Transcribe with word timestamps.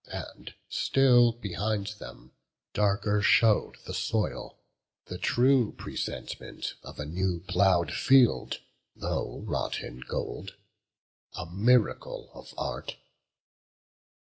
And 0.07 0.55
still 0.67 1.31
behind 1.31 1.93
them 1.99 2.31
darker 2.73 3.21
show'd 3.21 3.77
the 3.85 3.93
soil, 3.93 4.57
The 5.05 5.19
true 5.19 5.73
presentment 5.73 6.73
of 6.81 6.97
a 6.99 7.05
new 7.05 7.41
plough'd 7.47 7.91
field, 7.93 8.61
Though 8.95 9.41
wrought 9.41 9.81
in 9.81 9.99
gold; 9.99 10.55
a 11.35 11.45
miracle 11.45 12.31
of 12.33 12.51
art. 12.57 12.95